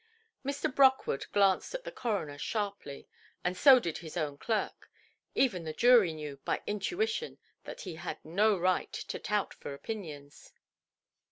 Mr. 0.43 0.73
Brockwood 0.73 1.27
glanced 1.31 1.75
at 1.75 1.83
the 1.83 1.91
coroner 1.91 2.39
sharply, 2.39 3.07
and 3.43 3.55
so 3.55 3.79
did 3.79 3.99
his 3.99 4.17
own 4.17 4.35
clerk. 4.35 4.89
Even 5.35 5.63
the 5.63 5.73
jury 5.73 6.11
knew, 6.11 6.37
by 6.43 6.63
intuition, 6.65 7.37
that 7.65 7.81
he 7.81 7.97
had 7.97 8.17
no 8.25 8.57
right 8.57 8.91
to 8.91 9.19
tout 9.19 9.53
for 9.53 9.75
opinions. 9.75 10.53